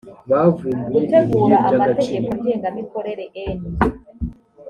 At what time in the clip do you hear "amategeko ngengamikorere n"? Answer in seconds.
1.69-3.61